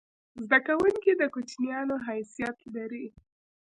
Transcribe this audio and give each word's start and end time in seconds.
زده 0.43 0.59
کوونکی 0.67 1.11
د 1.17 1.23
کوچنیانو 1.33 1.95
حیثیت 2.07 2.57
لري. 2.75 3.05